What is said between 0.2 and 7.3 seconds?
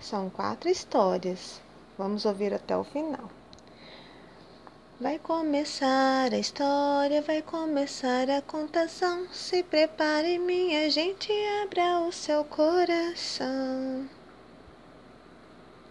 quatro histórias. Vamos ouvir até o final. Vai começar a história,